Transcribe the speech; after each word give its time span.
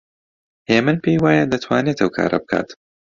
هێمن 0.69 0.97
پێی 1.03 1.17
وایە 1.23 1.43
دەتوانێت 1.53 1.97
ئەو 2.01 2.11
کارە 2.17 2.37
بکات. 2.43 2.69